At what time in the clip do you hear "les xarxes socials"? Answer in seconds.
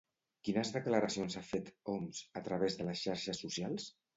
2.89-3.91